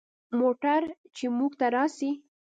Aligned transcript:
موټر 0.39 0.81
چې 1.15 1.25
موږ 1.37 1.51
ته 1.59 1.67
راسي. 1.75 2.11